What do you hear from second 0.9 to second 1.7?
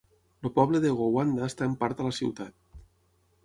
Gowanda està